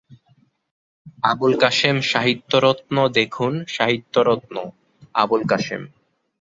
আবুল 1.23 1.53
কাসেম 1.63 1.95
সাহিত্যরত্ন 2.11 2.95
দেখুন 3.17 3.53
সাহিত্যরত্ন, 3.75 4.55
আবুল 5.15 5.41
কাসেম। 5.47 5.81